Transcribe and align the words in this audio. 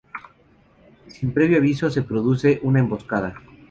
Sin 1.05 1.31
previo 1.31 1.59
aviso, 1.59 1.91
se 1.91 2.01
produce 2.01 2.59
una 2.63 2.79
emboscada. 2.79 3.35